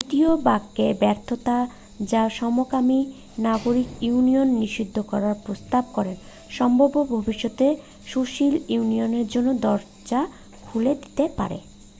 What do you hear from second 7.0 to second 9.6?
ভবিষ্যতে সুশীল ইউনিয়নের জন্য